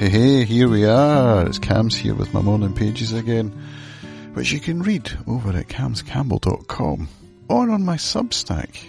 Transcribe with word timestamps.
Hey, 0.00 0.08
hey, 0.08 0.44
here 0.46 0.66
we 0.66 0.86
are. 0.86 1.46
It's 1.46 1.58
Cams 1.58 1.94
here 1.94 2.14
with 2.14 2.32
my 2.32 2.40
morning 2.40 2.72
pages 2.72 3.12
again, 3.12 3.50
which 4.32 4.50
you 4.50 4.58
can 4.58 4.80
read 4.82 5.12
over 5.26 5.50
at 5.50 5.68
camscampbell.com 5.68 7.08
or 7.48 7.70
on 7.70 7.84
my 7.84 7.96
Substack, 7.96 8.82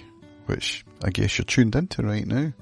which 0.45 0.85
I 1.03 1.09
guess 1.09 1.37
you're 1.37 1.43
tuned 1.43 1.75
into 1.75 2.01
right 2.03 2.25
now. 2.25 2.53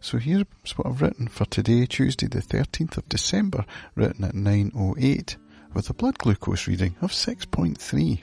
So 0.00 0.18
here's 0.18 0.46
what 0.74 0.88
I've 0.88 1.00
written 1.00 1.28
for 1.28 1.44
today, 1.44 1.86
Tuesday 1.86 2.26
the 2.26 2.42
13th 2.42 2.96
of 2.96 3.08
December, 3.08 3.64
written 3.94 4.24
at 4.24 4.34
9.08, 4.34 5.36
with 5.72 5.88
a 5.88 5.94
blood 5.94 6.18
glucose 6.18 6.66
reading 6.66 6.96
of 7.00 7.12
6.3. 7.12 8.20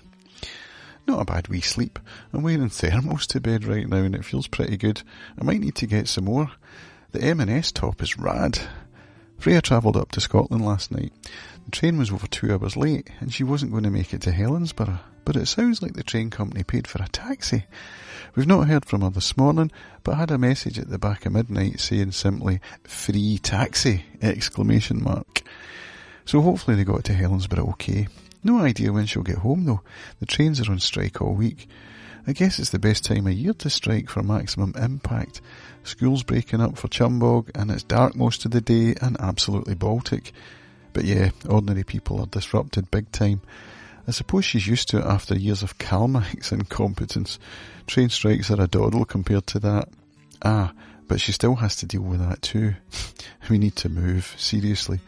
Not 1.07 1.21
a 1.21 1.25
bad 1.25 1.47
wee 1.47 1.61
sleep. 1.61 1.99
I'm 2.33 2.43
wearing 2.43 2.67
thermals 2.67 3.25
to 3.27 3.39
bed 3.39 3.63
right 3.63 3.87
now 3.87 4.03
and 4.03 4.13
it 4.13 4.25
feels 4.25 4.47
pretty 4.47 4.75
good. 4.75 5.03
I 5.39 5.45
might 5.45 5.61
need 5.61 5.75
to 5.75 5.87
get 5.87 6.09
some 6.09 6.25
more. 6.25 6.51
The 7.13 7.23
M&S 7.23 7.71
top 7.71 8.03
is 8.03 8.17
rad. 8.17 8.59
Freya 9.37 9.61
travelled 9.61 9.97
up 9.97 10.11
to 10.11 10.21
Scotland 10.21 10.65
last 10.65 10.91
night. 10.91 11.13
The 11.65 11.71
train 11.71 11.97
was 11.97 12.11
over 12.11 12.27
two 12.27 12.51
hours 12.51 12.75
late 12.75 13.09
and 13.19 13.33
she 13.33 13.43
wasn't 13.43 13.71
going 13.71 13.83
to 13.83 13.89
make 13.89 14.13
it 14.13 14.21
to 14.21 14.31
Helensburgh, 14.31 14.99
but 15.25 15.35
it 15.35 15.47
sounds 15.47 15.81
like 15.81 15.93
the 15.93 16.03
train 16.03 16.29
company 16.29 16.63
paid 16.63 16.87
for 16.87 17.01
a 17.01 17.07
taxi. 17.07 17.65
We've 18.35 18.47
not 18.47 18.67
heard 18.67 18.85
from 18.85 19.01
her 19.01 19.09
this 19.09 19.37
morning, 19.37 19.71
but 20.03 20.15
I 20.15 20.19
had 20.19 20.31
a 20.31 20.37
message 20.37 20.79
at 20.79 20.89
the 20.89 20.97
back 20.97 21.25
of 21.25 21.33
midnight 21.33 21.79
saying 21.79 22.11
simply, 22.11 22.61
free 22.83 23.37
taxi, 23.37 24.05
exclamation 24.21 25.03
mark. 25.03 25.43
So 26.25 26.41
hopefully 26.41 26.75
they 26.75 26.83
got 26.83 27.03
to 27.05 27.13
Helensburgh 27.13 27.69
okay. 27.71 28.07
No 28.43 28.59
idea 28.59 28.93
when 28.93 29.05
she'll 29.05 29.23
get 29.23 29.39
home 29.39 29.65
though. 29.65 29.81
The 30.19 30.25
trains 30.25 30.61
are 30.61 30.71
on 30.71 30.79
strike 30.79 31.21
all 31.21 31.33
week. 31.33 31.67
I 32.29 32.33
guess 32.33 32.59
it's 32.59 32.71
the 32.71 32.79
best 32.79 33.05
time 33.05 33.25
of 33.25 33.31
year 33.31 33.53
to 33.53 33.69
strike 33.69 34.09
for 34.09 34.21
maximum 34.21 34.73
impact. 34.75 35.39
School's 35.85 36.23
breaking 36.23 36.59
up 36.59 36.77
for 36.77 36.89
Chumbog 36.89 37.49
and 37.55 37.71
it's 37.71 37.83
dark 37.83 38.17
most 38.17 38.43
of 38.43 38.51
the 38.51 38.59
day 38.59 38.95
and 39.01 39.15
absolutely 39.21 39.75
Baltic. 39.75 40.33
But 40.91 41.05
yeah, 41.05 41.29
ordinary 41.47 41.85
people 41.85 42.19
are 42.19 42.25
disrupted 42.25 42.91
big 42.91 43.09
time. 43.13 43.39
I 44.09 44.11
suppose 44.11 44.43
she's 44.43 44.67
used 44.67 44.89
to 44.89 44.97
it 44.97 45.05
after 45.05 45.37
years 45.37 45.63
of 45.63 45.77
CalMac's 45.77 46.51
incompetence. 46.51 47.39
Train 47.87 48.09
strikes 48.09 48.51
are 48.51 48.61
a 48.61 48.67
doddle 48.67 49.05
compared 49.05 49.47
to 49.47 49.59
that. 49.59 49.87
Ah, 50.41 50.73
but 51.07 51.21
she 51.21 51.31
still 51.31 51.55
has 51.55 51.77
to 51.77 51.85
deal 51.85 52.01
with 52.01 52.19
that 52.19 52.41
too. 52.41 52.73
we 53.49 53.57
need 53.57 53.77
to 53.77 53.87
move, 53.87 54.35
seriously. 54.37 54.99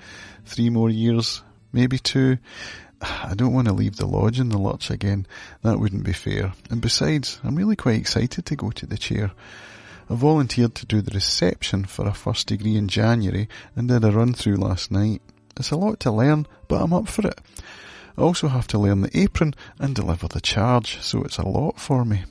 Three 0.45 0.69
more 0.69 0.89
years, 0.89 1.43
maybe 1.71 1.97
two. 1.97 2.37
I 3.01 3.33
don't 3.35 3.53
want 3.53 3.67
to 3.67 3.73
leave 3.73 3.95
the 3.95 4.05
lodge 4.05 4.39
in 4.39 4.49
the 4.49 4.57
lurch 4.57 4.89
again. 4.89 5.25
That 5.61 5.79
wouldn't 5.79 6.03
be 6.03 6.13
fair. 6.13 6.53
And 6.69 6.81
besides, 6.81 7.39
I'm 7.43 7.55
really 7.55 7.75
quite 7.75 7.99
excited 7.99 8.45
to 8.45 8.55
go 8.55 8.71
to 8.71 8.85
the 8.85 8.97
chair. 8.97 9.31
I 10.09 10.15
volunteered 10.15 10.75
to 10.75 10.85
do 10.85 11.01
the 11.01 11.13
reception 11.13 11.85
for 11.85 12.07
a 12.07 12.13
first 12.13 12.47
degree 12.47 12.75
in 12.75 12.87
January 12.87 13.47
and 13.75 13.87
did 13.87 14.03
a 14.03 14.11
run 14.11 14.33
through 14.33 14.57
last 14.57 14.91
night. 14.91 15.21
It's 15.55 15.71
a 15.71 15.77
lot 15.77 15.99
to 16.01 16.11
learn, 16.11 16.47
but 16.67 16.81
I'm 16.81 16.93
up 16.93 17.07
for 17.07 17.27
it. 17.27 17.39
I 18.17 18.21
also 18.21 18.47
have 18.47 18.67
to 18.67 18.79
learn 18.79 19.01
the 19.01 19.17
apron 19.17 19.53
and 19.79 19.95
deliver 19.95 20.27
the 20.27 20.41
charge, 20.41 20.99
so 21.01 21.23
it's 21.23 21.37
a 21.37 21.47
lot 21.47 21.79
for 21.79 22.03
me. 22.03 22.23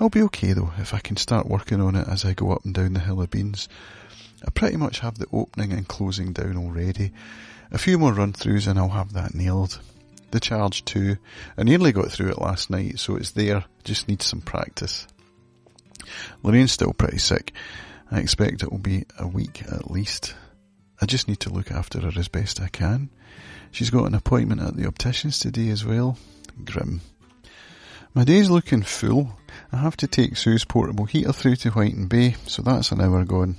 I'll 0.00 0.08
be 0.08 0.22
okay 0.22 0.52
though 0.52 0.72
if 0.78 0.94
I 0.94 1.00
can 1.00 1.16
start 1.16 1.46
working 1.46 1.80
on 1.80 1.96
it 1.96 2.08
as 2.08 2.24
I 2.24 2.32
go 2.32 2.52
up 2.52 2.64
and 2.64 2.74
down 2.74 2.94
the 2.94 3.00
hill 3.00 3.20
of 3.20 3.30
beans. 3.30 3.68
I 4.44 4.50
pretty 4.50 4.76
much 4.76 5.00
have 5.00 5.18
the 5.18 5.26
opening 5.32 5.72
and 5.72 5.86
closing 5.86 6.32
down 6.32 6.56
already. 6.56 7.12
A 7.70 7.78
few 7.78 7.98
more 7.98 8.12
run 8.12 8.32
throughs 8.32 8.66
and 8.66 8.78
I'll 8.78 8.88
have 8.90 9.12
that 9.12 9.34
nailed. 9.34 9.80
The 10.30 10.40
charge 10.40 10.84
too. 10.84 11.18
I 11.56 11.62
nearly 11.62 11.92
got 11.92 12.10
through 12.10 12.30
it 12.30 12.40
last 12.40 12.70
night, 12.70 12.98
so 12.98 13.16
it's 13.16 13.32
there. 13.32 13.64
Just 13.84 14.08
needs 14.08 14.26
some 14.26 14.40
practice. 14.40 15.06
Lorraine's 16.42 16.72
still 16.72 16.92
pretty 16.92 17.18
sick. 17.18 17.52
I 18.10 18.18
expect 18.18 18.62
it 18.62 18.70
will 18.70 18.78
be 18.78 19.04
a 19.18 19.26
week 19.26 19.62
at 19.70 19.90
least. 19.90 20.34
I 21.00 21.06
just 21.06 21.28
need 21.28 21.40
to 21.40 21.50
look 21.50 21.70
after 21.70 22.00
her 22.00 22.12
as 22.16 22.28
best 22.28 22.60
I 22.60 22.68
can. 22.68 23.10
She's 23.70 23.90
got 23.90 24.04
an 24.04 24.14
appointment 24.14 24.60
at 24.60 24.76
the 24.76 24.86
optician's 24.86 25.38
today 25.38 25.68
as 25.70 25.84
well. 25.84 26.18
Grim. 26.64 27.00
My 28.14 28.24
day's 28.24 28.50
looking 28.50 28.82
full. 28.82 29.38
I 29.72 29.78
have 29.78 29.96
to 29.98 30.06
take 30.06 30.36
Sue's 30.36 30.66
portable 30.66 31.06
heater 31.06 31.32
through 31.32 31.56
to 31.56 31.70
Whiting 31.70 32.08
Bay, 32.08 32.36
so 32.46 32.60
that's 32.60 32.92
an 32.92 33.00
hour 33.00 33.24
gone. 33.24 33.56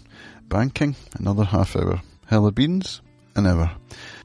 Banking, 0.47 0.95
another 1.17 1.43
half 1.43 1.75
hour. 1.75 2.01
Hill 2.29 2.47
of 2.47 2.55
Beans, 2.55 3.01
an 3.35 3.47
hour. 3.47 3.71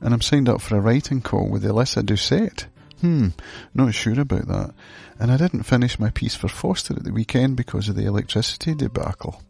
And 0.01 0.15
I'm 0.15 0.21
signed 0.21 0.49
up 0.49 0.61
for 0.61 0.77
a 0.77 0.81
writing 0.81 1.21
call 1.21 1.49
with 1.49 1.65
Alyssa 1.65 2.03
Doucette. 2.03 2.67
Hmm, 3.01 3.29
not 3.75 3.95
sure 3.95 4.21
about 4.21 4.49
that. 4.49 4.75
And 5.21 5.31
I 5.31 5.37
didn't 5.37 5.63
finish 5.65 5.99
my 5.99 6.11
piece 6.11 6.35
for 6.35 6.49
Foster 6.49 6.95
at 6.95 7.05
the 7.05 7.13
weekend 7.13 7.57
because 7.57 7.89
of 7.89 7.97
the 7.97 8.07
electricity 8.07 8.75
debacle. 8.75 9.43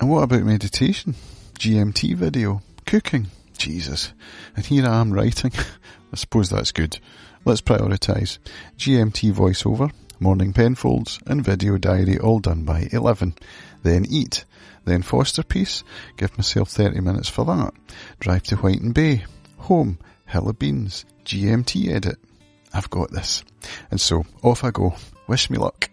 And 0.00 0.10
what 0.10 0.22
about 0.22 0.42
meditation? 0.42 1.14
GMT 1.58 2.16
video? 2.16 2.62
Cooking? 2.86 3.28
Jesus. 3.58 4.12
And 4.54 4.64
here 4.64 4.86
I 4.86 5.00
am 5.00 5.12
writing. 5.12 5.52
I 6.12 6.16
suppose 6.16 6.50
that's 6.50 6.72
good. 6.72 6.98
Let's 7.44 7.60
prioritise. 7.62 8.38
GMT 8.76 9.32
voiceover, 9.32 9.92
morning 10.18 10.52
penfolds, 10.52 11.18
and 11.26 11.44
video 11.44 11.78
diary 11.78 12.18
all 12.18 12.38
done 12.38 12.64
by 12.64 12.88
11. 12.92 13.34
Then 13.82 14.04
eat. 14.08 14.44
Then 14.84 15.02
Foster 15.02 15.42
piece. 15.42 15.84
Give 16.16 16.36
myself 16.38 16.68
30 16.70 17.00
minutes 17.00 17.28
for 17.28 17.44
that. 17.44 17.74
Drive 18.20 18.44
to 18.44 18.56
Whiting 18.56 18.92
Bay. 18.92 19.24
Home. 19.58 19.98
Hill 20.26 20.48
of 20.48 20.58
Beans. 20.58 21.04
GMT 21.24 21.88
edit. 21.92 22.18
I've 22.72 22.90
got 22.90 23.10
this. 23.10 23.44
And 23.90 24.00
so, 24.00 24.24
off 24.42 24.64
I 24.64 24.70
go. 24.70 24.94
Wish 25.26 25.50
me 25.50 25.58
luck. 25.58 25.90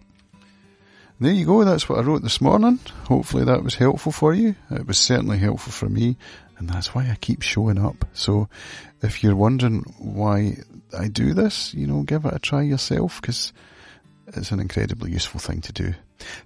There 1.20 1.32
you 1.32 1.46
go, 1.46 1.64
that's 1.64 1.88
what 1.88 2.00
I 2.00 2.02
wrote 2.02 2.24
this 2.24 2.42
morning. 2.42 2.80
Hopefully 3.06 3.46
that 3.46 3.64
was 3.64 3.76
helpful 3.76 4.12
for 4.12 4.34
you. 4.34 4.56
It 4.72 4.86
was 4.86 4.98
certainly 4.98 5.38
helpful 5.38 5.72
for 5.72 5.88
me, 5.88 6.18
and 6.58 6.70
that's 6.70 6.94
why 6.94 7.04
I 7.04 7.16
keep 7.22 7.44
showing 7.44 7.78
up. 7.78 8.04
So, 8.14 8.50
if 9.02 9.24
you're 9.24 9.36
wondering 9.36 9.84
why 10.00 10.58
I 10.98 11.08
do 11.08 11.34
this, 11.34 11.74
you 11.74 11.88
know, 11.88 12.02
give 12.02 12.26
it 12.26 12.34
a 12.34 12.40
try 12.40 12.64
yourself, 12.64 13.22
because 13.22 13.54
it's 14.28 14.52
an 14.52 14.60
incredibly 14.60 15.12
useful 15.12 15.40
thing 15.40 15.62
to 15.62 15.74
do. 15.74 15.94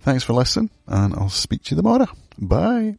Thanks 0.02 0.24
for 0.24 0.34
listening, 0.34 0.70
and 0.88 1.14
I'll 1.14 1.30
speak 1.30 1.64
to 1.64 1.76
you 1.76 1.82
tomorrow. 1.82 2.08
Bye. 2.40 2.98